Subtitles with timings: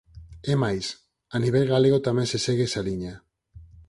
[0.53, 0.85] É mais,
[1.35, 3.15] a nivel galego tamén se segue esa liña.